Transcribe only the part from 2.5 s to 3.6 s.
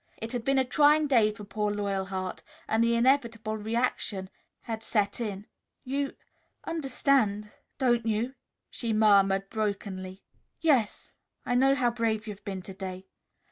and the inevitable